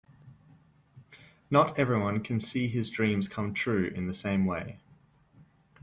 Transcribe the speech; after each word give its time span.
Not 1.51 1.77
everyone 1.77 2.23
can 2.23 2.39
see 2.39 2.67
his 2.67 2.89
dreams 2.89 3.27
come 3.29 3.53
true 3.53 3.85
in 3.93 4.07
the 4.07 4.15
same 4.15 4.47
way. 4.47 4.79